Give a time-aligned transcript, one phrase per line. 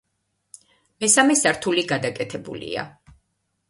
[1.05, 2.91] მესამე სართული გადაკეთებულია.